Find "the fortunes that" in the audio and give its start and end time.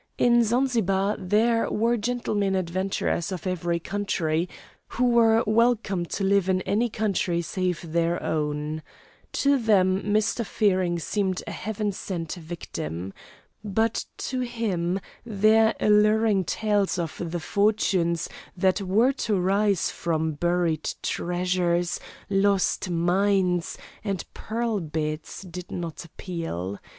17.29-18.81